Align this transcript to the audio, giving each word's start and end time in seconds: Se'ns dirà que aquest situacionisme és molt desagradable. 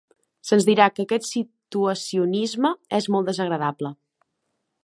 Se'ns 0.51 0.63
dirà 0.69 0.87
que 0.95 1.03
aquest 1.05 1.27
situacionisme 1.27 2.75
és 3.03 3.11
molt 3.17 3.33
desagradable. 3.33 3.97